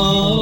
[0.00, 0.37] Εκπομπή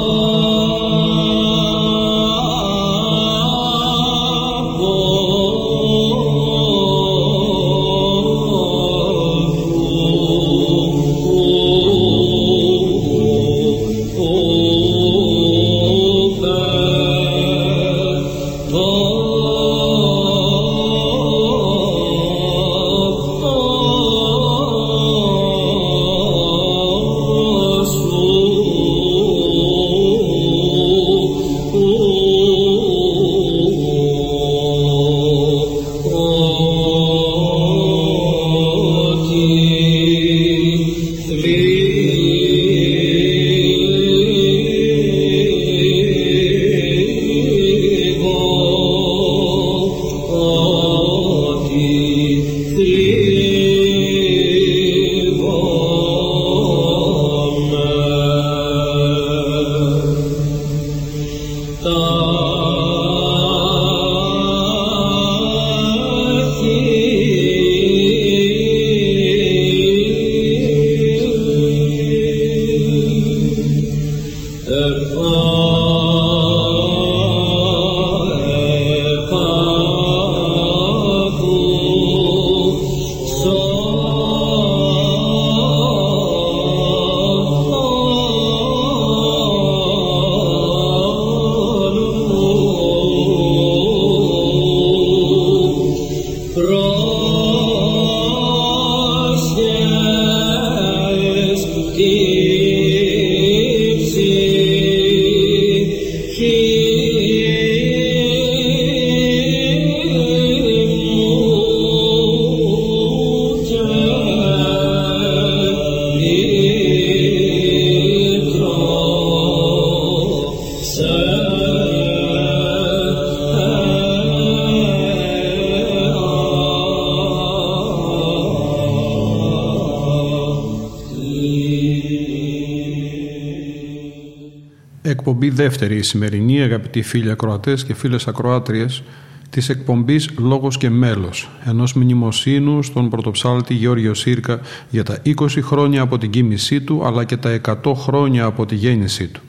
[135.57, 139.03] δεύτερη η σημερινή, αγαπητοί φίλοι ακροατές και φίλες ακροάτριες,
[139.49, 144.59] της εκπομπής «Λόγος και μέλος», ενός μνημοσύνου στον πρωτοψάλτη Γεώργιο Σύρκα
[144.89, 148.75] για τα 20 χρόνια από την κοίμησή του, αλλά και τα 100 χρόνια από τη
[148.75, 149.41] γέννησή του.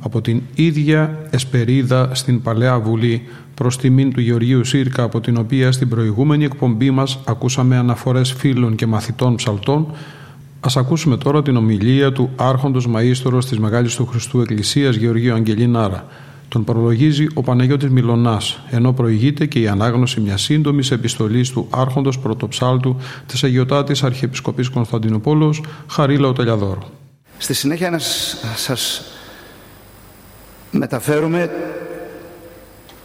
[0.00, 3.22] Από την ίδια εσπερίδα στην Παλαιά Βουλή
[3.54, 8.74] προς τιμήν του Γεωργίου Σύρκα, από την οποία στην προηγούμενη εκπομπή μας ακούσαμε αναφορές φίλων
[8.74, 9.86] και μαθητών ψαλτών,
[10.60, 16.06] Ας ακούσουμε τώρα την ομιλία του άρχοντος μαΐστορος της Μεγάλης του Χριστού Εκκλησίας Γεωργίου Αγγελίνάρα.
[16.48, 22.18] Τον προλογίζει ο Παναγιώτης Μιλωνάς, ενώ προηγείται και η ανάγνωση μιας σύντομης επιστολής του άρχοντος
[22.18, 22.96] πρωτοψάλτου
[23.26, 26.82] της Αγιωτάτης Αρχιεπισκοπής Κωνσταντινούπολος, Χαρίλα Οτελιαδόρου.
[27.38, 27.98] Στη συνέχεια να
[28.56, 29.02] σας
[30.70, 31.50] μεταφέρουμε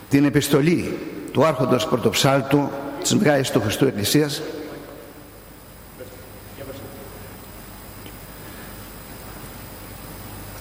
[0.10, 0.98] την επιστολή
[1.32, 2.70] του άρχοντος πρωτοψάλτου
[3.02, 4.42] της Μεγάλης του Χριστού Εκκλησίας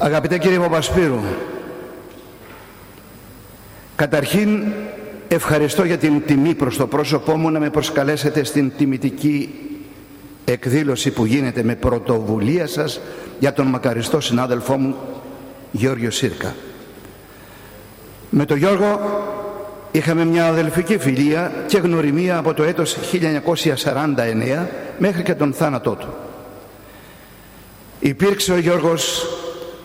[0.05, 1.21] Αγαπητέ κύριε Παπασπύρου,
[3.97, 4.73] καταρχήν
[5.29, 9.55] ευχαριστώ για την τιμή προς το πρόσωπό μου να με προσκαλέσετε στην τιμητική
[10.45, 13.01] εκδήλωση που γίνεται με πρωτοβουλία σας
[13.39, 14.97] για τον μακαριστό συνάδελφό μου
[15.71, 16.55] Γιώργιο Σύρκα.
[18.31, 19.01] Με τον Γιώργο
[19.91, 24.67] είχαμε μια αδελφική φιλία και γνωριμία από το έτος 1949
[24.99, 26.15] μέχρι και τον θάνατό του.
[28.01, 29.27] Υπήρξε ο Γιώργος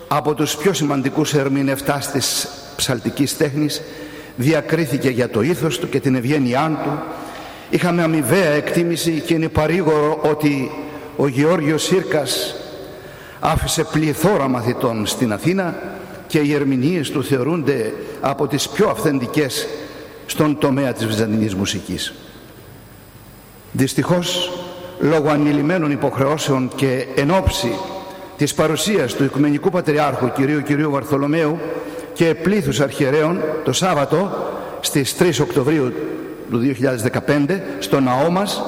[0.08, 3.82] από τους πιο σημαντικούς ερμηνευτάς της ψαλτικής τέχνης
[4.36, 7.02] διακρίθηκε για το ήθος του και την ευγένειά του
[7.70, 10.70] είχαμε αμοιβαία εκτίμηση και είναι παρήγορο ότι
[11.16, 12.54] ο Γεώργιος Σύρκας
[13.40, 15.96] άφησε πληθώρα μαθητών στην Αθήνα
[16.26, 19.68] και οι ερμηνείες του θεωρούνται από τις πιο αυθεντικές
[20.26, 22.14] στον τομέα της βυζαντινής μουσικής.
[23.72, 24.52] Δυστυχώς,
[25.00, 27.72] λόγω ανηλυμένων υποχρεώσεων και εν ώψη
[28.38, 31.58] της παρουσίας του Οικουμενικού Πατριάρχου κυρίου κυρίου Βαρθολομαίου
[32.12, 34.30] και πλήθους αρχιερέων το Σάββατο
[34.80, 35.92] στις 3 Οκτωβρίου
[36.50, 36.60] του
[37.46, 38.62] 2015 στο ναό μας.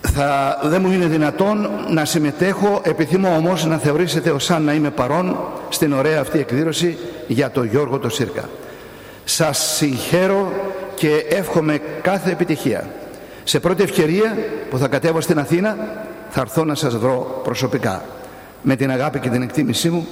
[0.00, 4.90] Θα, δεν μου είναι δυνατόν να συμμετέχω επιθυμώ όμως να θεωρήσετε ως σαν να είμαι
[4.90, 5.36] παρόν
[5.68, 8.48] στην ωραία αυτή εκδήλωση για τον Γιώργο το Σύρκα.
[9.24, 10.52] Σας συγχαίρω
[10.94, 12.88] και εύχομαι κάθε επιτυχία.
[13.44, 14.36] Σε πρώτη ευκαιρία
[14.70, 15.76] που θα κατέβω στην Αθήνα
[16.34, 18.04] θα έρθω να σας βρω προσωπικά
[18.62, 20.06] με την αγάπη και την εκτίμησή μου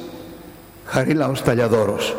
[0.84, 2.16] Χαρίλαος Ταλιαδόρος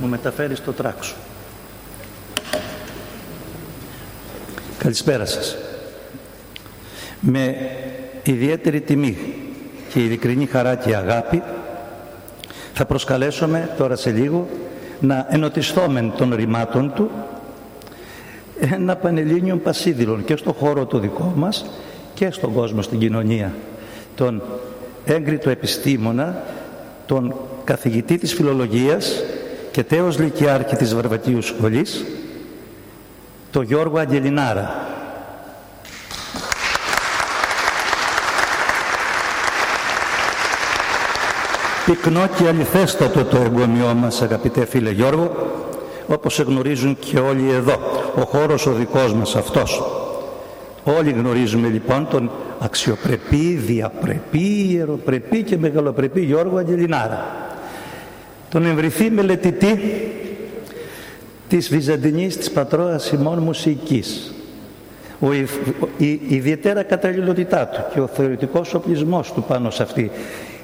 [0.00, 1.14] μου μεταφέρεις το τράξο.
[4.78, 5.56] Καλησπέρα σας.
[7.20, 7.56] Με
[8.22, 9.34] ιδιαίτερη τιμή
[9.88, 11.42] και ειλικρινή χαρά και αγάπη
[12.78, 14.48] θα προσκαλέσουμε τώρα σε λίγο
[15.00, 17.10] να ενωτισθόμεν των ρημάτων του
[18.60, 21.66] ένα πανελλήνιον πασίδηλων και στο χώρο το δικό μας
[22.14, 23.54] και στον κόσμο, στην κοινωνία.
[24.14, 24.42] Τον
[25.04, 26.42] έγκριτο επιστήμονα,
[27.06, 27.34] τον
[27.64, 29.22] καθηγητή της φιλολογίας
[29.70, 32.04] και τέος Λυκειάρχη της Βαρβατίου Σχολής,
[33.50, 34.70] το Γιώργο Αγγελινάρα.
[41.88, 45.30] Πυκνό και αληθέστατο το εγκομιό μας αγαπητέ φίλε Γιώργο,
[46.06, 47.78] όπως γνωρίζουν και όλοι εδώ,
[48.16, 49.82] ο χώρος ο δικός μας αυτός.
[50.84, 57.26] Όλοι γνωρίζουμε λοιπόν τον αξιοπρεπή, διαπρεπή, ιεροπρεπή και μεγαλοπρεπή Γιώργο Αγγελινάρα
[58.50, 59.80] τον εμβριθή μελετητή
[61.48, 64.32] της Βυζαντινής της πατρόας ημών μουσικής.
[65.20, 65.48] Ο, η,
[65.96, 70.10] η, ιδιαίτερα καταλληλότητά του και ο θεωρητικός οπλισμός του πάνω σε αυτή.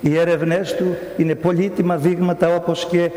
[0.07, 3.11] Οι έρευνές του είναι πολύτιμα δείγματα όπως και,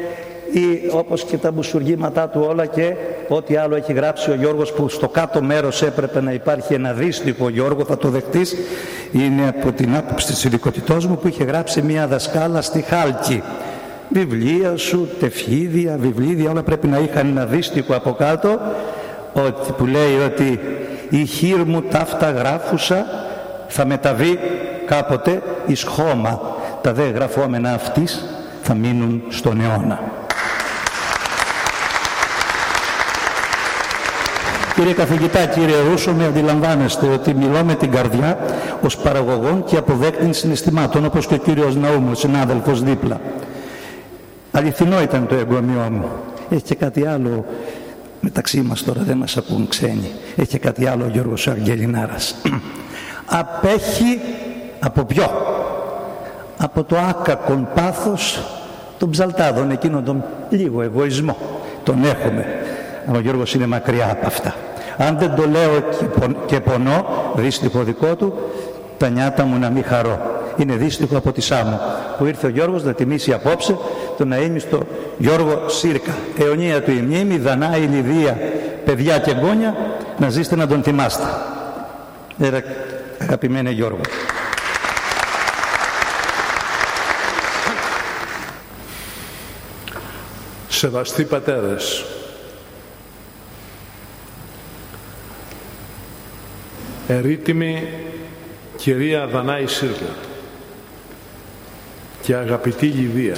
[0.51, 2.93] ή, όπως και τα μπουσουργήματά του όλα και
[3.27, 7.49] ό,τι άλλο έχει γράψει ο Γιώργος που στο κάτω μέρος έπρεπε να υπάρχει ένα δίστικο
[7.49, 8.55] Γιώργο θα το δεχτείς
[9.11, 13.43] είναι από την άποψη της ειδικότητός μου που είχε γράψει μια δασκάλα στη Χάλκη
[14.09, 18.59] βιβλία σου, τεφίδια, βιβλίδια, όλα πρέπει να είχαν ένα δίστικο από κάτω
[19.33, 20.59] ότι, που λέει ότι
[21.09, 23.05] η χείρ μου ταύτα γράφουσα
[23.67, 24.39] θα μεταβεί
[24.85, 26.55] κάποτε εις χώμα.
[26.81, 28.25] Τα δε γραφόμενα αυτής
[28.61, 29.99] θα μείνουν στον αιώνα.
[34.75, 38.37] Κύριε καθηγητά, κύριε Ρούσο, με αντιλαμβάνεστε ότι μιλώ με την καρδιά
[38.81, 43.21] ως παραγωγών και αποδέκτη συναισθημάτων, όπως και ο κύριος Ναούμου, συνάδελφος δίπλα.
[44.51, 46.09] Αληθινό ήταν το εγκομιό μου.
[46.49, 47.45] Έχει και κάτι άλλο
[48.21, 50.11] μεταξύ μας τώρα δεν μας ακούν ξένοι.
[50.35, 52.35] Έχει και κάτι άλλο ο Γιώργος Αγγελινάρας.
[53.39, 54.19] Απέχει
[54.79, 55.31] από ποιο;
[56.57, 58.39] Από το άκακον πάθος
[58.97, 61.37] των ψαλτάδων, εκείνον τον λίγο εγωισμό.
[61.83, 62.45] Τον έχουμε.
[63.15, 64.55] Ο Γιώργος είναι μακριά από αυτά.
[64.97, 65.83] Αν δεν το λέω
[66.45, 68.33] και πονώ, δύστιχο δικό του,
[68.97, 71.79] τα νιάτα μου να μην χαρώ είναι δύστιχο από τη Σάμο
[72.17, 73.77] που ήρθε ο Γιώργος να τιμήσει απόψε
[74.17, 74.81] τον αείμιστο
[75.17, 78.37] Γιώργο Σύρκα αιωνία του η μνήμη, Δανάη, Λιδία
[78.85, 79.75] παιδιά και γκόνια
[80.17, 81.23] να ζήστε να τον θυμάστε
[82.39, 82.61] Έρα,
[83.21, 84.01] αγαπημένε Γιώργο
[90.77, 92.05] Σεβαστοί πατέρες
[97.07, 97.87] ερήτημη
[98.75, 100.15] κυρία Δανάη Σύρκα
[102.21, 103.37] και αγαπητή Λιδία.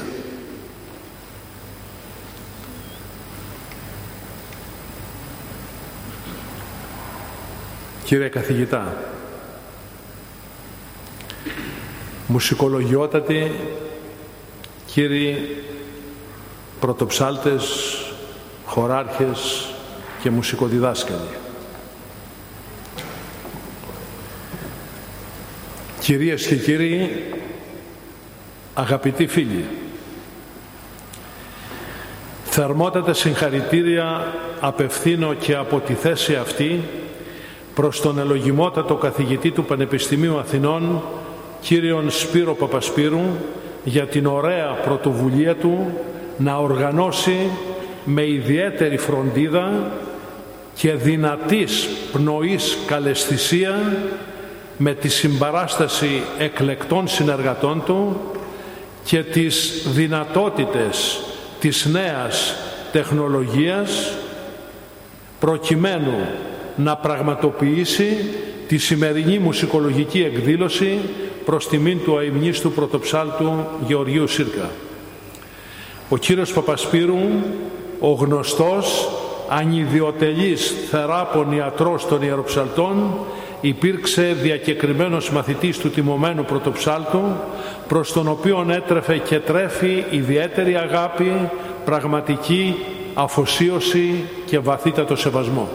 [8.03, 8.97] Κύριε καθηγητά,
[12.27, 13.51] μουσικολογιότατοι,
[14.85, 15.57] κύριοι
[16.79, 17.95] πρωτοψάλτες,
[18.65, 19.69] χωράρχες,
[20.21, 21.37] και μουσικοδιδάσκαλοι.
[25.99, 27.23] Κυρίες και κύριοι,
[28.73, 29.65] αγαπητοί φίλοι,
[32.43, 36.83] θερμότατα συγχαρητήρια απευθύνω και από τη θέση αυτή
[37.73, 41.01] προς τον ελογιμότατο καθηγητή του Πανεπιστημίου Αθηνών,
[41.61, 43.21] κύριον Σπύρο Παπασπύρου,
[43.83, 45.99] για την ωραία πρωτοβουλία του
[46.39, 47.49] να οργανώσει
[48.03, 49.91] με ιδιαίτερη φροντίδα
[50.73, 53.93] και δυνατής πνοής καλεσθησία
[54.77, 58.21] με τη συμπαράσταση εκλεκτών συνεργατών του
[59.03, 61.21] και τις δυνατότητες
[61.59, 62.55] της νέας
[62.91, 64.13] τεχνολογίας
[65.39, 66.17] προκειμένου
[66.75, 68.17] να πραγματοποιήσει
[68.67, 70.99] τη σημερινή μουσικολογική εκδήλωση
[71.45, 74.69] προς τιμήν του αημνίστου πρωτοψάλτου Γεωργίου Σύρκα.
[76.11, 77.19] Ο κύριος Παπασπύρου,
[77.99, 79.09] ο γνωστός
[79.49, 83.13] ανιδιοτελής θεράπων ιατρός των ιεροψαλτών,
[83.61, 87.23] υπήρξε διακεκριμένος μαθητής του τιμωμένου πρωτοψάλτου,
[87.87, 91.49] προς τον οποίο έτρεφε και τρέφει ιδιαίτερη αγάπη,
[91.85, 92.75] πραγματική
[93.13, 95.69] αφοσίωση και βαθύτατο σεβασμό.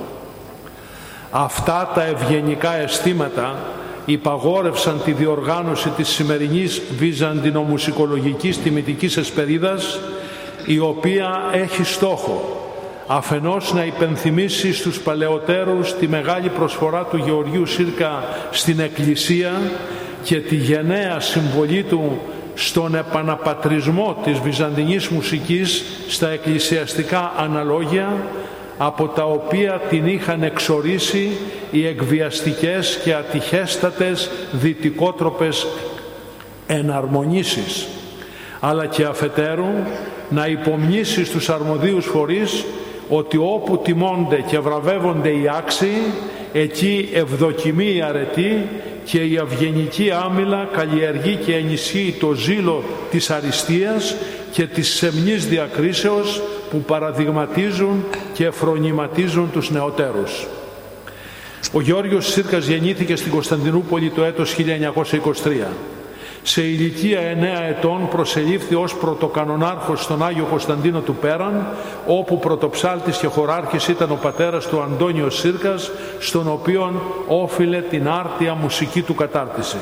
[1.30, 3.54] Αυτά τα ευγενικά αισθήματα
[4.04, 10.00] υπαγόρευσαν τη διοργάνωση της σημερινής βυζαντινομουσικολογικής τιμητικής εσπερίδας
[10.66, 12.58] η οποία έχει στόχο
[13.06, 19.52] αφενός να υπενθυμίσει στους παλαιότερους τη μεγάλη προσφορά του Γεωργίου Σύρκα στην Εκκλησία
[20.22, 22.20] και τη γενναία συμβολή του
[22.54, 28.12] στον επαναπατρισμό της βυζαντινής μουσικής στα εκκλησιαστικά αναλόγια
[28.78, 31.30] από τα οποία την είχαν εξορίσει
[31.70, 35.66] οι εκβιαστικές και ατυχέστατες δυτικότροπες
[36.66, 37.86] εναρμονήσεις
[38.60, 39.72] αλλά και αφετέρου
[40.34, 42.64] να υπομνήσει στους αρμοδίους φορείς
[43.08, 46.12] ότι όπου τιμώνται και βραβεύονται οι άξιοι
[46.52, 48.68] εκεί ευδοκιμεί η αρετή
[49.04, 54.14] και η αυγενική άμυλα καλλιεργεί και ενισχύει το ζήλο της αριστείας
[54.52, 60.46] και της σεμνής διακρίσεως που παραδειγματίζουν και φρονηματίζουν τους νεοτέρους.
[61.72, 65.66] Ο Γεώργιος Σύρκας γεννήθηκε στην Κωνσταντινούπολη το έτος 1923.
[66.46, 71.66] Σε ηλικία 9 ετών προσελήφθη ως πρωτοκανονάρχος στον Άγιο Κωνσταντίνο του Πέραν,
[72.06, 78.54] όπου πρωτοψάλτης και χωράρχης ήταν ο πατέρας του Αντώνιο Σύρκας, στον οποίον όφιλε την άρτια
[78.54, 79.76] μουσική του κατάρτιση.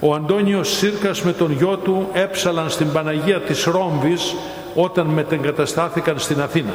[0.00, 4.34] Ο Αντώνιος Σύρκας με τον γιο του έψαλαν στην Παναγία της Ρόμβης
[4.74, 6.72] όταν μετεγκαταστάθηκαν στην Αθήνα.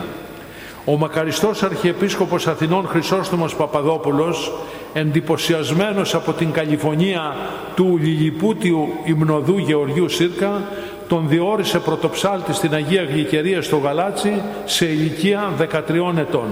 [0.85, 4.51] Ο μακαριστός Αρχιεπίσκοπος Αθηνών Χρυσόστομος Παπαδόπουλος,
[4.93, 7.35] εντυπωσιασμένος από την καλυφωνία
[7.75, 10.61] του Λιλιπούτιου Υμνοδού Γεωργίου Σύρκα,
[11.07, 16.47] τον διόρισε πρωτοψάλτη στην Αγία Γλυκερία στο Γαλάτσι σε ηλικία 13 ετών.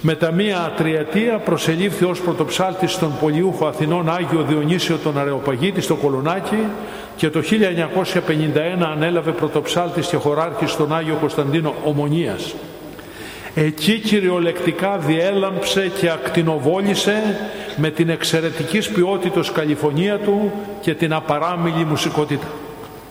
[0.00, 6.58] Μετά μία τριετία προσελήφθη ως πρωτοψάλτης στον πολιούχο Αθηνών Άγιο Διονύσιο τον Αρεοπαγίτη στο Κολονάκι
[7.16, 12.54] και το 1951 ανέλαβε πρωτοψάλτης και χωράρχης στον Άγιο Κωνσταντίνο Ομονίας.
[13.54, 17.22] Εκεί κυριολεκτικά διέλαμψε και ακτινοβόλησε
[17.76, 22.46] με την εξαιρετική ποιότητα καλυφωνία του και την απαράμιλη μουσικότητα,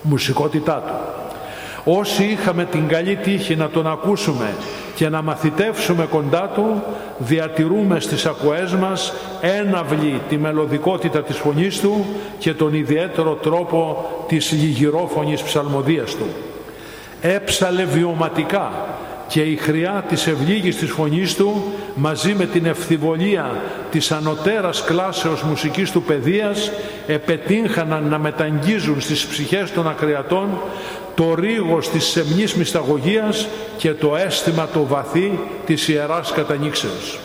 [0.02, 1.25] μουσικότητά του.
[1.88, 4.54] Όσοι είχαμε την καλή τύχη να τον ακούσουμε
[4.96, 6.84] και να μαθητεύσουμε κοντά του,
[7.18, 12.06] διατηρούμε στις ακοές μας έναυλη τη μελωδικότητα της φωνής του
[12.38, 16.26] και τον ιδιαίτερο τρόπο της λιγυρόφωνης ψαλμοδίας του.
[17.22, 18.72] Έψαλε βιωματικά
[19.28, 21.64] και η χρειά της ευλίγης της φωνής του
[21.96, 23.62] μαζί με την ευθυβολία
[23.92, 26.72] της ανωτέρας κλάσεως μουσικής του παιδείας
[27.08, 30.50] επετύχαναν να μεταγγίζουν στις ψυχές των ακριατών
[31.16, 37.20] το ρίγος της σεμνής μυσταγωγίας και το αίσθημα το βαθύ της Ιεράς Κατανήξεως.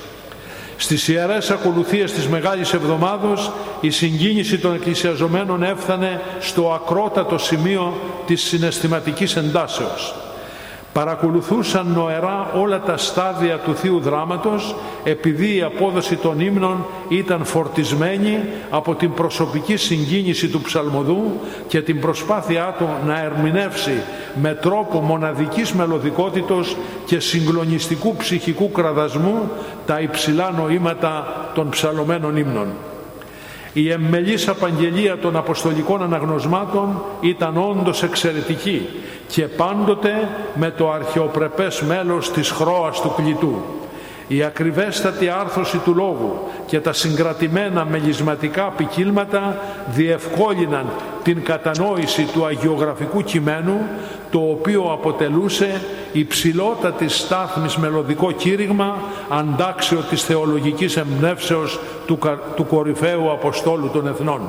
[0.76, 8.42] Στις Ιερές Ακολουθίες της Μεγάλης Εβδομάδος η συγκίνηση των εκκλησιαζομένων έφτανε στο ακρότατο σημείο της
[8.42, 10.14] συναισθηματικής εντάσεως
[10.92, 18.38] παρακολουθούσαν νοερά όλα τα στάδια του Θείου Δράματος επειδή η απόδοση των ύμνων ήταν φορτισμένη
[18.70, 24.02] από την προσωπική συγκίνηση του ψαλμοδού και την προσπάθειά του να ερμηνεύσει
[24.40, 29.50] με τρόπο μοναδικής μελωδικότητος και συγκλονιστικού ψυχικού κραδασμού
[29.86, 32.66] τα υψηλά νοήματα των ψαλωμένων ύμνων.
[33.72, 38.88] Η εμμελής απαγγελία των Αποστολικών Αναγνωσμάτων ήταν όντως εξαιρετική
[39.30, 43.54] και πάντοτε με το αρχαιοπρεπές μέλος της χρώας του κλητού.
[44.28, 49.56] η ακριβέστατη άρθρωση του λόγου και τα συγκρατημένα μελισματικά ποικίλματα
[49.86, 50.86] διευκόλυναν
[51.22, 53.80] την κατανόηση του αγιογραφικού κειμένου
[54.30, 55.82] το οποίο αποτελούσε
[56.12, 58.96] υψηλότατη στάθμης μελωδικό κήρυγμα
[59.28, 62.18] αντάξιο της θεολογικής εμπνεύσεως του,
[62.56, 64.40] του κορυφαίου Αποστόλου των Εθνών.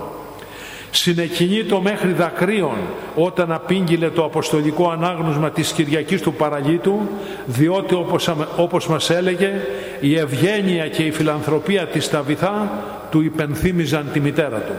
[0.91, 2.77] Συνεκινεί το μέχρι δακρύων
[3.15, 6.99] όταν απήγγειλε το αποστολικό ανάγνωσμα της Κυριακής του Παραλίτου
[7.45, 9.51] διότι όπως, όπως μας έλεγε
[9.99, 12.71] η ευγένεια και η φιλανθρωπία της Ταβιθά
[13.11, 14.73] του υπενθύμιζαν τη μητέρα του.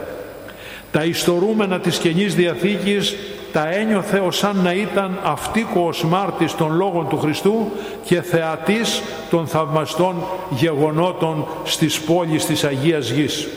[0.91, 3.15] Τα ιστορούμενα της Καινής Διαθήκης
[3.53, 7.71] τα ένιωθε ως σαν να ήταν αυτίκοος μάρτης των λόγων του Χριστού
[8.05, 10.15] και θεατής των θαυμαστών
[10.49, 13.47] γεγονότων στις πόλεις της Αγίας Γης.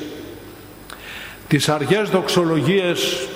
[1.48, 3.28] Τις αργές δοξολογίες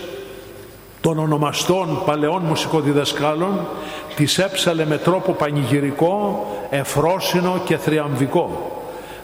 [1.00, 3.66] των ονομαστών παλαιών μουσικοδιδασκάλων
[4.16, 8.74] τις έψαλε με τρόπο πανηγυρικό, εφρόσινο και θριαμβικό.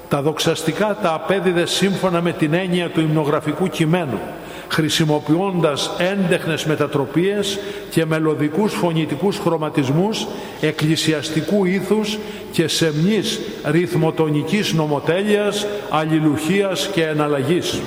[0.08, 4.20] Τα δοξαστικά τα απέδιδε σύμφωνα με την έννοια του υμνογραφικού κειμένου,
[4.68, 7.58] χρησιμοποιώντας έντεχνες μετατροπίες
[7.90, 10.26] και μελωδικούς φωνητικούς χρωματισμούς
[10.60, 12.18] εκκλησιαστικού ήθους
[12.52, 17.80] και σεμνής ρυθμοτονικής νομοτέλειας, αλληλουχίας και εναλλαγής.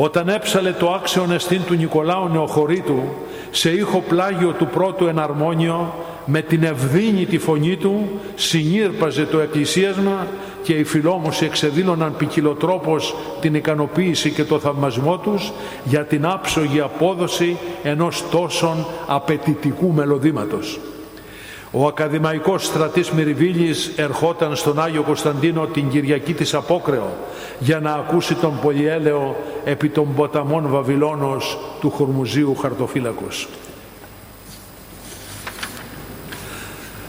[0.00, 3.02] Όταν έψαλε το άξιον εστίν του Νικολάου Νεοχωρίτου
[3.50, 10.26] σε ήχο πλάγιο του πρώτου εναρμόνιο με την ευδίνητη φωνή του συνήρπαζε το εκκλησίασμα
[10.62, 15.52] και οι φιλόμουσοι εξεδήλωναν ποικιλοτρόπως την ικανοποίηση και το θαυμασμό τους
[15.84, 20.78] για την άψογη απόδοση ενός τόσον απαιτητικού μελωδήματος.
[21.70, 27.16] Ο ακαδημαϊκός στρατής Μυριβίλης ερχόταν στον Άγιο Κωνσταντίνο την Κυριακή της Απόκρεο
[27.58, 33.48] για να ακούσει τον πολυέλαιο επί των ποταμών Βαβυλώνος του Χορμουζίου Χαρτοφύλακος.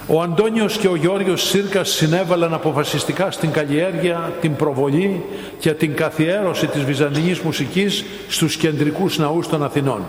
[0.08, 5.24] Ο Αντώνιος και ο Γιώργος Σύρκας συνέβαλαν αποφασιστικά στην καλλιέργεια, την προβολή
[5.60, 10.01] και την καθιέρωση της βυζαντινής μουσικής στους κεντρικούς ναούς των Αθηνών.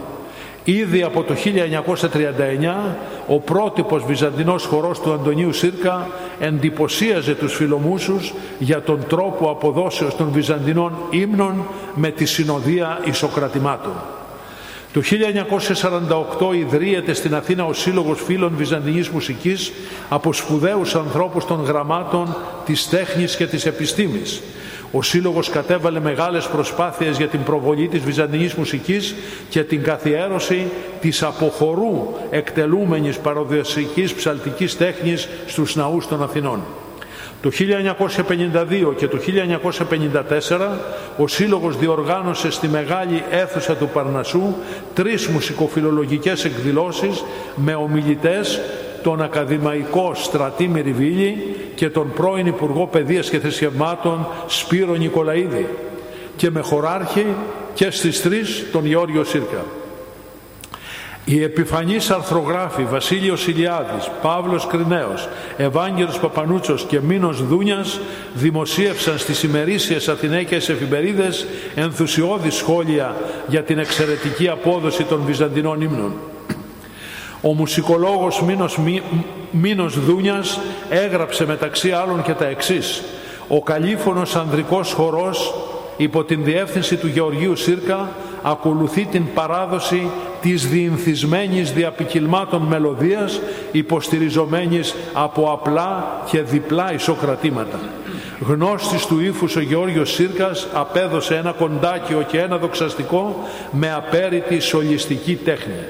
[0.64, 2.94] Ήδη από το 1939
[3.26, 6.08] ο πρότυπος βυζαντινός χορός του Αντωνίου Σύρκα
[6.40, 13.92] εντυπωσίαζε τους φιλομούσους για τον τρόπο αποδόσεως των βυζαντινών ύμνων με τη συνοδεία ισοκρατημάτων.
[14.92, 15.00] Το
[16.40, 19.72] 1948 ιδρύεται στην Αθήνα ο Σύλλογος Φίλων Βυζαντινής Μουσικής
[20.08, 24.42] από σπουδαίους ανθρώπους των γραμμάτων, της τέχνης και της επιστήμης
[24.92, 29.14] ο Σύλλογος κατέβαλε μεγάλες προσπάθειες για την προβολή της βυζαντινής μουσικής
[29.48, 36.60] και την καθιέρωση της αποχωρού εκτελούμενης παροδοσιακής ψαλτικής τέχνης στους ναούς των Αθηνών.
[37.42, 40.78] Το 1952 και το 1954
[41.16, 44.54] ο Σύλλογος διοργάνωσε στη μεγάλη αίθουσα του Παρνασσού
[44.94, 47.24] τρεις μουσικοφιλολογικές εκδηλώσεις
[47.54, 48.60] με ομιλητές
[49.02, 55.66] τον ακαδημαϊκό Στρατή Μυριβίλη και τον πρώην Υπουργό Παιδείας και Θρησκευμάτων Σπύρο Νικολαίδη
[56.36, 57.26] και με χωράρχη
[57.74, 59.64] και στις τρεις τον Γεώργιο Σύρκα.
[61.24, 68.00] Οι επιφανείς αρθρογράφοι Βασίλειος Ηλιάδης, Παύλος Κρινέος, Ευάγγελος Παπανούτσος και Μίνος Δούνιας
[68.34, 76.12] δημοσίευσαν στις ημερήσιες αθηναίκες εφημερίδες ενθουσιώδη σχόλια για την εξαιρετική απόδοση των Βυζαντινών ύμνων.
[77.42, 78.78] Ο μουσικολόγος Μίνος,
[79.50, 83.02] Μίνος Δούνιας έγραψε μεταξύ άλλων και τα εξής.
[83.48, 85.54] Ο καλήφωνος ανδρικός χορός
[85.96, 88.08] υπό την διεύθυνση του Γεωργίου Σύρκα
[88.42, 93.40] ακολουθεί την παράδοση της διηνθισμένης διαπικιλμάτων μελωδίας
[93.72, 97.80] υποστηριζομένης από απλά και διπλά ισοκρατήματα.
[98.40, 105.34] Γνώστης του ύφους ο Γεώργιος Σύρκας απέδωσε ένα κοντάκιο και ένα δοξαστικό με απέρητη σολιστική
[105.34, 105.84] τέχνη.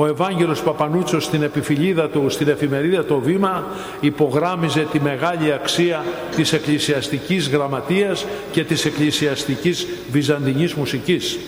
[0.00, 3.64] Ο Ευάγγελος Παπανούτσος στην επιφυλίδα του, στην εφημερίδα το Βήμα,
[4.00, 6.04] υπογράμμιζε τη μεγάλη αξία
[6.36, 11.38] της εκκλησιαστικής γραμματείας και της εκκλησιαστικής βυζαντινής μουσικής.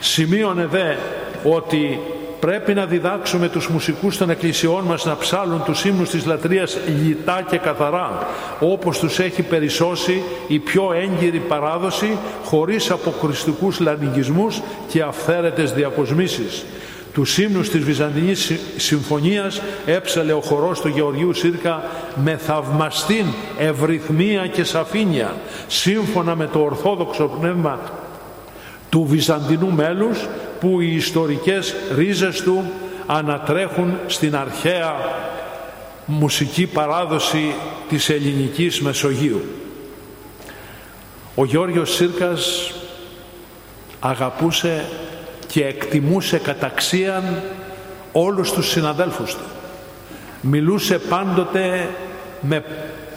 [0.00, 0.94] Σημείωνε δε
[1.44, 2.00] ότι
[2.40, 7.46] πρέπει να διδάξουμε τους μουσικούς των εκκλησιών μας να ψάλουν τους ύμνους της λατρείας λιτά
[7.50, 8.26] και καθαρά,
[8.60, 16.64] όπως τους έχει περισσώσει η πιο έγκυρη παράδοση, χωρίς αποκριστικούς λανιγισμούς και αυθαίρετες διακοσμήσεις.
[17.14, 21.82] Τους ύμνους της Βυζαντινής Συμφωνίας έψαλε ο χορός του Γεωργίου Σύρκα
[22.14, 23.26] με θαυμαστήν
[23.58, 25.34] ευρυθμία και σαφήνεια
[25.66, 27.80] σύμφωνα με το ορθόδοξο πνεύμα
[28.88, 30.26] του Βυζαντινού μέλους
[30.60, 32.64] που οι ιστορικές ρίζες του
[33.06, 34.94] ανατρέχουν στην αρχαία
[36.06, 37.54] μουσική παράδοση
[37.88, 39.44] της ελληνικής Μεσογείου.
[41.34, 42.72] Ο Γιώργος Σύρκας
[44.00, 44.84] αγαπούσε
[45.46, 47.42] και εκτιμούσε καταξίαν
[48.12, 49.44] όλους τους συναδέλφους του.
[50.40, 51.88] Μιλούσε πάντοτε
[52.40, 52.64] με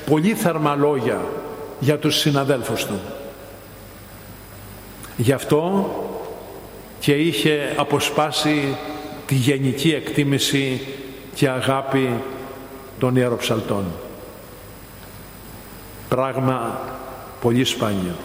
[0.06, 1.22] πολύ θερμά λόγια
[1.80, 3.00] για τους συναδέλφους του.
[5.18, 5.90] Γι' αυτό
[7.00, 8.78] και είχε αποσπάσει
[9.26, 10.88] τη γενική εκτίμηση
[11.34, 12.10] και αγάπη
[13.00, 13.86] των ιεροψαλτών.
[16.10, 16.80] Πράγμα
[17.42, 18.16] πολύ σπάνιο.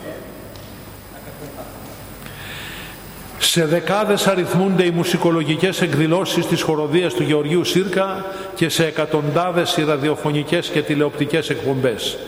[3.52, 9.84] Σε δεκάδες αριθμούνται οι μουσικολογικές εκδηλώσεις της χοροδίας του Γεωργίου Σύρκα και σε εκατοντάδες οι
[9.84, 12.18] ραδιοφωνικές και τηλεοπτικές εκπομπές.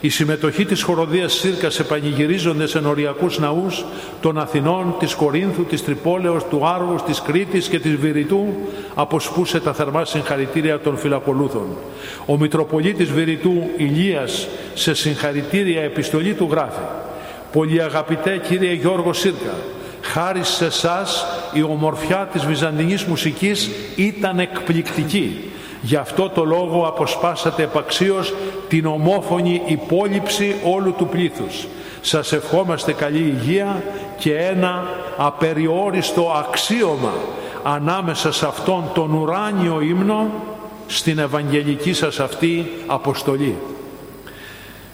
[0.00, 3.84] Η συμμετοχή της χοροδίας Σύρκας σε πανηγυρίζοντες ενοριακούς ναούς
[4.20, 8.46] των Αθηνών, της Κορίνθου, της Τρυπόλεως, του Άργους, της Κρήτης και της Βηρητού
[8.94, 11.66] αποσπούσε τα θερμά συγχαρητήρια των φυλακολούθων.
[12.26, 16.84] Ο Μητροπολίτης Βηρητού Ηλίας σε συγχαρητήρια επιστολή του γράφει
[17.52, 19.54] «Πολύ αγαπητέ κύριε Γιώργο Σύρκα,
[20.04, 25.50] χάρη σε εσάς η ομορφιά της βυζαντινής μουσικής ήταν εκπληκτική.
[25.82, 28.34] Γι' αυτό το λόγο αποσπάσατε επαξίως
[28.68, 31.66] την ομόφωνη υπόλοιψη όλου του πλήθους.
[32.00, 33.82] Σας ευχόμαστε καλή υγεία
[34.18, 34.86] και ένα
[35.16, 37.12] απεριόριστο αξίωμα
[37.62, 40.30] ανάμεσα σε αυτόν τον ουράνιο ύμνο
[40.86, 43.56] στην Ευαγγελική σας αυτή αποστολή.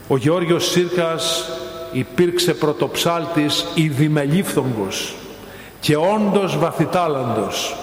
[0.09, 1.51] Ο Γεώργιος Σύρκας
[1.93, 5.15] υπήρξε πρωτοψάλτης ειδημελήφθογκος
[5.81, 7.77] και όντως βαθυτάλαντος,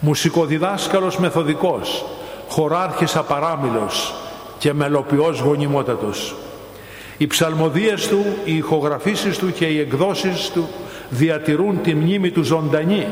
[0.00, 2.04] μουσικοδιδάσκαλος μεθοδικός,
[2.48, 4.14] χωράρχης απαράμιλος
[4.58, 6.34] και μελοποιός γονιμότατος.
[7.18, 10.68] Οι ψαλμοδίες του, οι ηχογραφήσεις του και οι εκδόσεις του
[11.08, 13.06] διατηρούν τη μνήμη του ζωντανή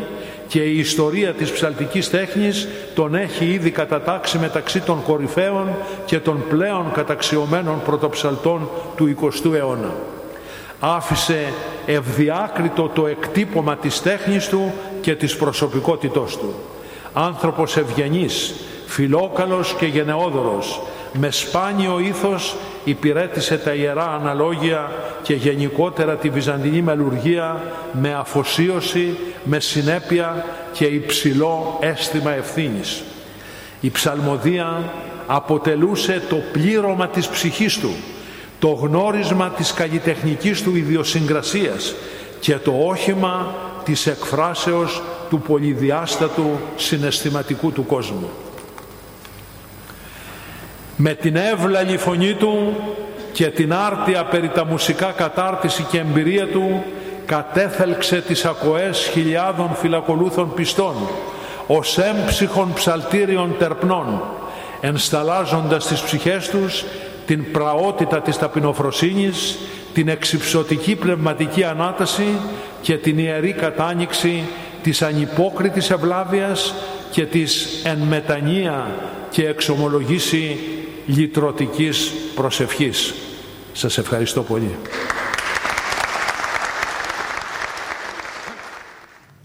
[0.53, 5.69] και η ιστορία της ψαλτικής τέχνης τον έχει ήδη κατατάξει μεταξύ των κορυφαίων
[6.05, 9.95] και των πλέον καταξιωμένων πρωτοψαλτών του 20ου αιώνα.
[10.81, 11.53] Άφησε
[11.87, 16.55] ευδιάκριτο το εκτύπωμα της τέχνης του και της προσωπικότητός του.
[17.12, 18.55] Άνθρωπος ευγενής,
[18.87, 20.81] φιλόκαλος και γενναιόδωρος,
[21.12, 24.90] με σπάνιο ήθος υπηρέτησε τα ιερά αναλόγια
[25.22, 33.03] και γενικότερα τη βυζαντινή μελουργία με αφοσίωση, με συνέπεια και υψηλό αίσθημα ευθύνης.
[33.81, 34.92] Η ψαλμοδία
[35.27, 37.94] αποτελούσε το πλήρωμα της ψυχής του,
[38.59, 41.94] το γνώρισμα της καλλιτεχνικής του ιδιοσυγκρασίας
[42.40, 48.31] και το όχημα της εκφράσεως του πολυδιάστατου συναισθηματικού του κόσμου.
[51.05, 52.77] Με την εύλαλη φωνή του
[53.33, 56.83] και την άρτια περί τα μουσικά κατάρτιση και εμπειρία του
[57.27, 60.95] κατέθελξε τις ακοές χιλιάδων φυλακολούθων πιστών
[61.67, 64.23] ως έμψυχων ψαλτήριων τερπνών
[64.81, 66.85] ενσταλάζοντας τις ψυχές τους
[67.27, 69.59] την πραότητα της ταπεινοφροσύνης,
[69.95, 72.38] την εξυψωτική πνευματική ανάταση
[72.81, 74.43] και την ιερή κατάνοιξη
[74.83, 76.75] της ανυπόκριτης ευλάβειας
[77.11, 78.87] και της εν μετανία
[79.31, 80.59] και εξομολογήσει
[81.07, 83.15] λυτρωτικής προσευχής.
[83.73, 84.77] Σας ευχαριστώ πολύ.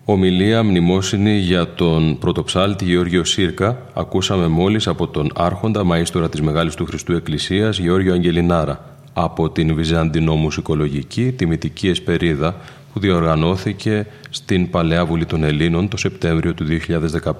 [0.05, 6.75] Ομιλία μνημόσυνη για τον πρωτοψάλτη Γεώργιο Σύρκα ακούσαμε μόλις από τον άρχοντα μαΐστορα της Μεγάλης
[6.75, 12.55] του Χριστού Εκκλησίας Γεώργιο Αγγελινάρα από την Βυζαντινό-Μουσικολογική Τιμητική Εσπερίδα
[12.93, 16.65] που διοργανώθηκε στην Παλαιά Βουλή των Ελλήνων το Σεπτέμβριο του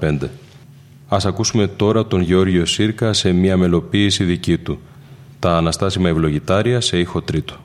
[0.01, 0.17] 2015.
[1.07, 4.79] Ας ακούσουμε τώρα τον Γεώργιο Σύρκα σε μια μελοποίηση δική του.
[5.39, 7.55] Τα αναστάσιμα ευλογητάρια σε ήχο τρίτο.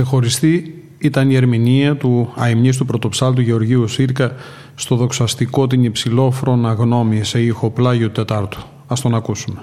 [0.00, 4.34] Ξεχωριστή ήταν η ερμηνεία του αιμνίστου πρωτοψάλτου Γεωργίου Σύρκα
[4.74, 8.58] στο δοξαστικό την υψηλόφρονα γνώμη σε ήχο πλάγιο Τετάρτου.
[8.86, 9.60] Ας τον ακούσουμε.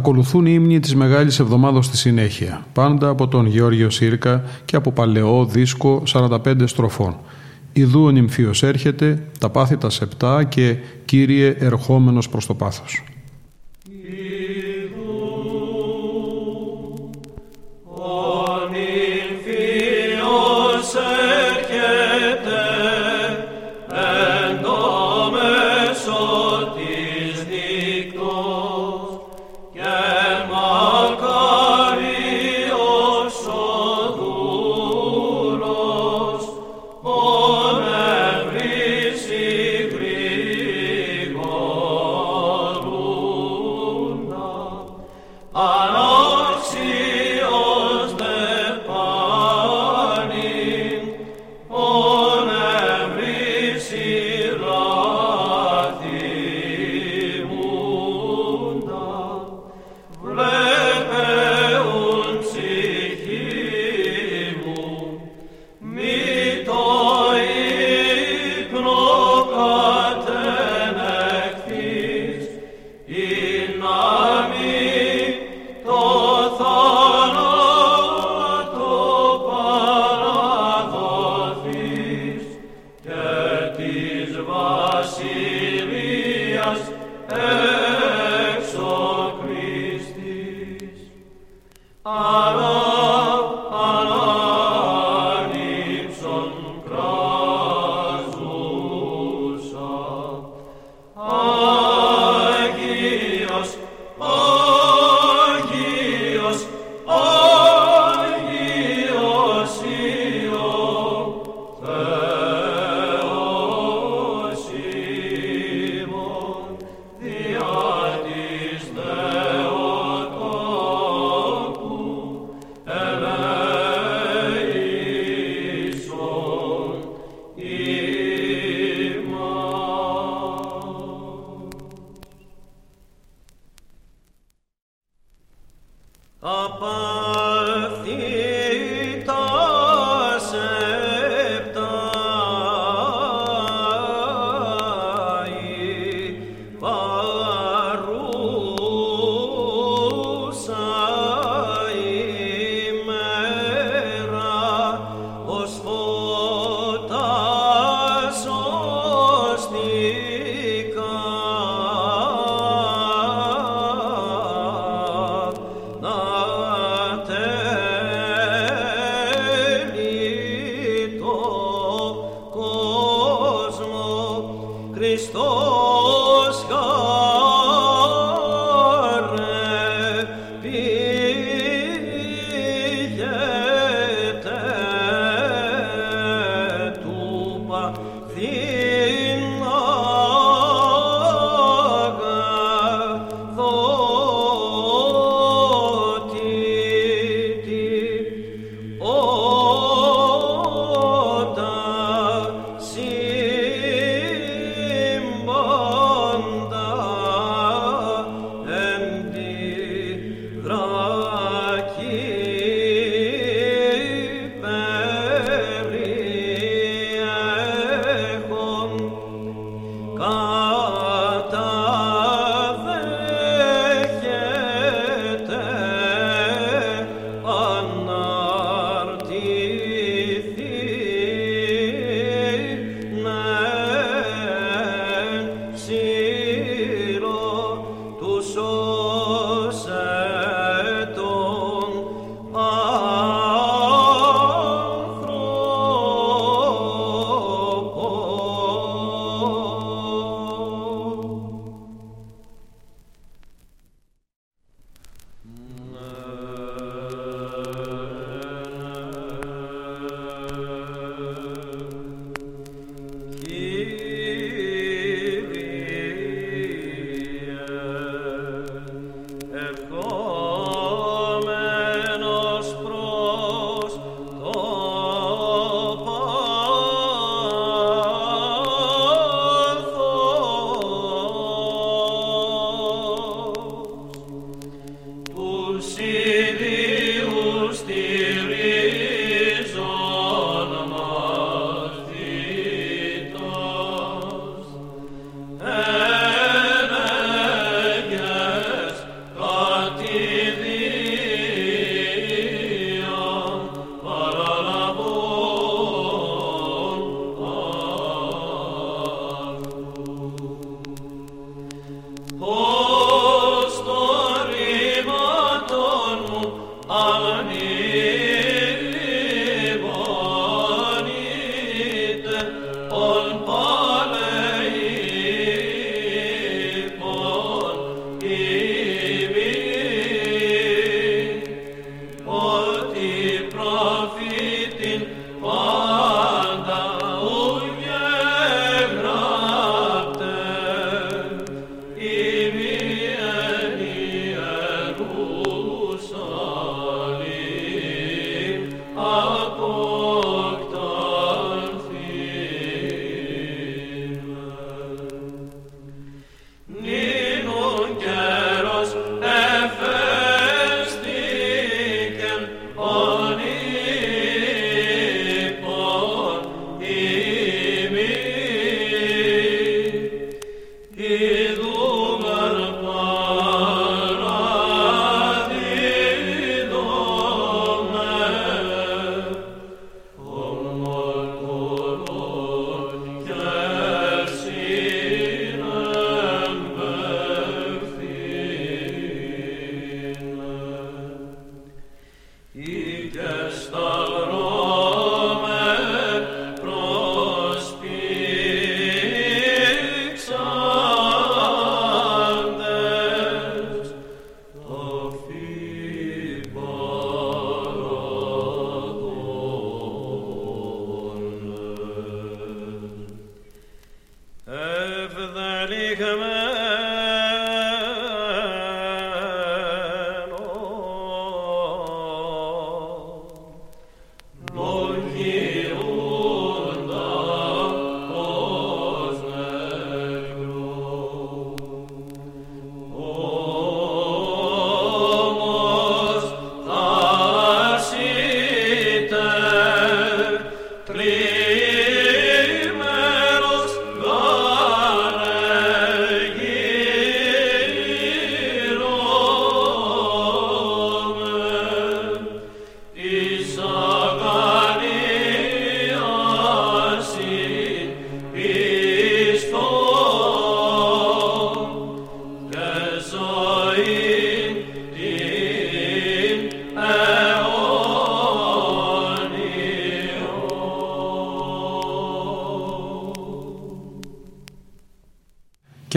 [0.00, 4.92] Ακολουθούν οι ύμνοι της Μεγάλης Εβδομάδος στη συνέχεια, πάντα από τον Γεώργιο Σύρκα και από
[4.92, 7.16] παλαιό δίσκο 45 στροφών.
[7.72, 13.04] Ιδού ο νυμφίος έρχεται, τα πάθη τα σεπτά και «Κύριε ερχόμενος προς το πάθος».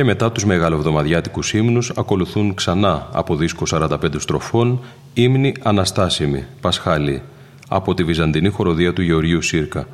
[0.03, 4.79] Και μετά τους μεγαλοβδομαδιάτικους ύμνους ακολουθούν ξανά από δίσκο 45 στροφών
[5.13, 7.21] ύμνη Αναστάσιμη, Πασχάλη,
[7.69, 9.87] από τη Βυζαντινή χοροδία του Γεωργίου Σύρκα.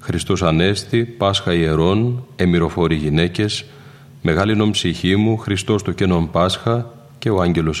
[0.00, 3.64] Χριστός Ανέστη, Πάσχα Ιερών, Εμυροφόροι Γυναίκες,
[4.22, 7.80] Μεγάλη Νομψυχή μου, Χριστός το Κένον Πάσχα και ο Άγγελος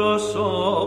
[0.00, 0.83] ως ευθορά.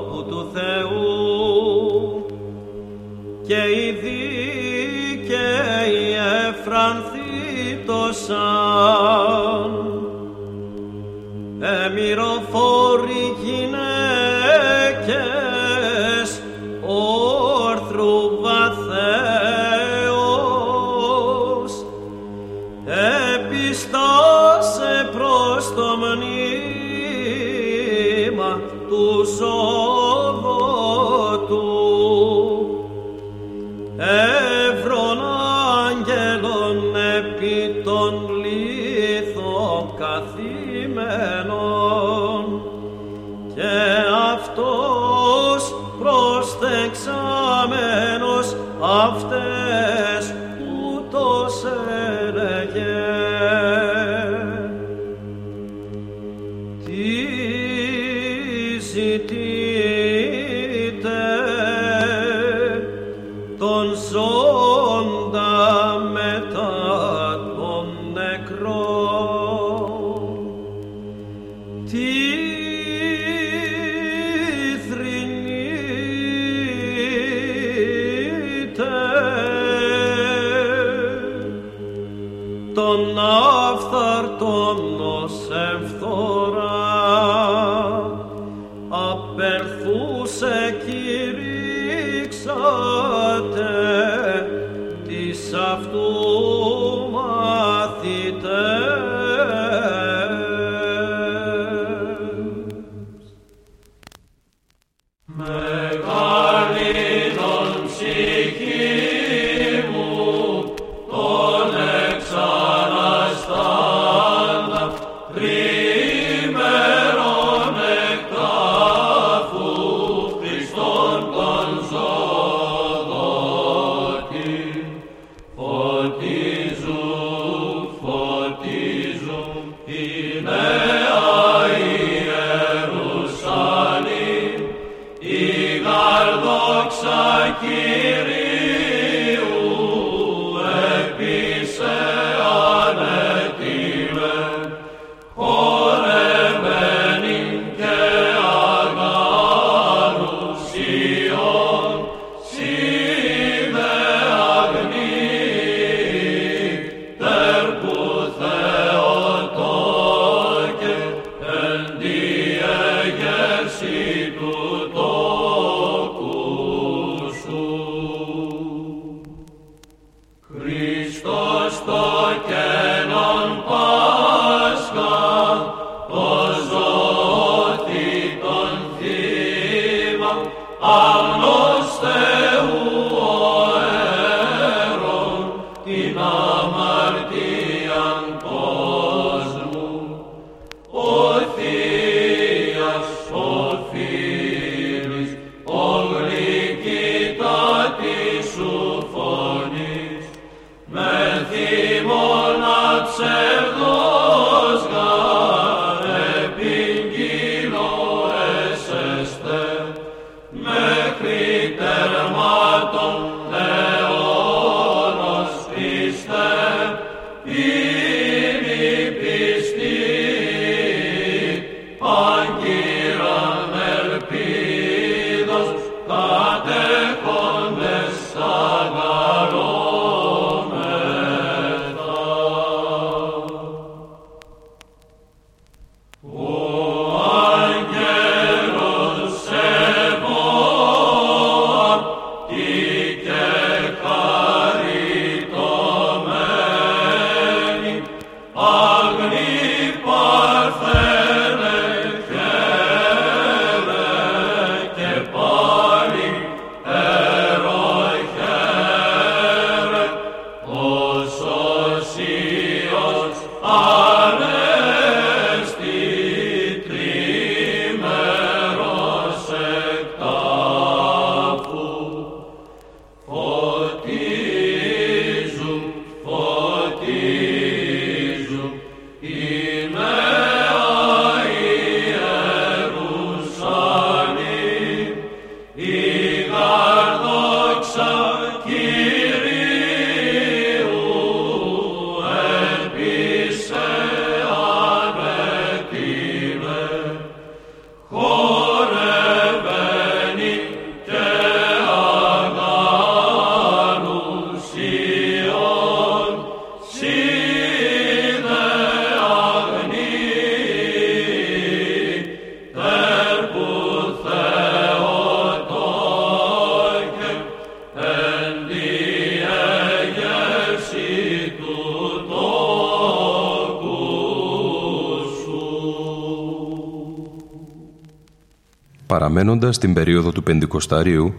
[329.69, 331.35] Παραμένοντας στην περίοδο του Πεντηκοσταρίου,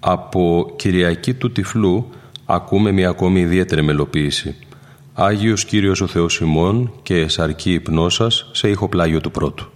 [0.00, 2.10] από Κυριακή του Τυφλού
[2.44, 4.56] ακούμε μια ακόμη ιδιαίτερη μελοποίηση.
[5.14, 9.73] Άγιος Κύριος ο Θεός ημών και σαρκή υπνώσας σε ηχοπλάγιο του πρώτου.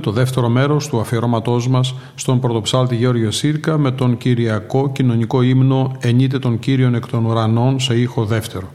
[0.00, 5.96] Το δεύτερο μέρος του αφιερώματός μας στον πρωτοψάλτη Γεώργιο Σύρκα με τον κυριακό κοινωνικό ύμνο
[6.00, 8.72] «Ενείτε των Κύριων εκ των ουρανών» σε ήχο δεύτερο.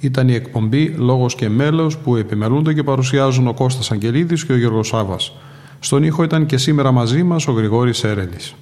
[0.00, 4.56] Ήταν η εκπομπή «Λόγος και μέλος» που επιμελούνται και παρουσιάζουν ο Κώστας Αγγελίδης και ο
[4.56, 5.32] Γιώργος Σάβας.
[5.80, 8.54] Στον ήχο ήταν και σήμερα μαζί μας ο Γρηγόρης Έρελης.